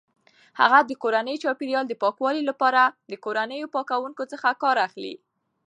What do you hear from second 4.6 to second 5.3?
کار اخلي.